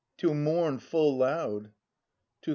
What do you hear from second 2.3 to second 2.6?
Teu.